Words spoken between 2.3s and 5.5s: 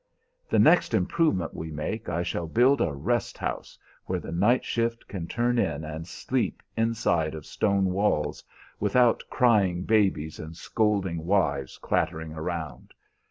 build a rest house where the night shift can